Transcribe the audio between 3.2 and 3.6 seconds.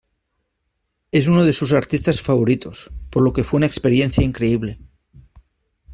lo que fue